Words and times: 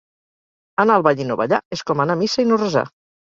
Anar 0.83 0.95
al 0.99 1.05
ball 1.07 1.21
i 1.25 1.27
no 1.33 1.37
ballar 1.41 1.59
és 1.77 1.85
com 1.91 2.03
anar 2.07 2.17
a 2.19 2.21
missa 2.23 2.47
i 2.47 2.49
no 2.55 2.59
resar. 2.63 2.85